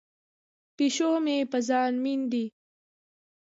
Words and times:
پیشو 0.75 1.11
مې 1.25 1.37
په 1.51 1.57
ځان 1.67 1.91
مین 2.03 2.21
دی. 2.31 2.45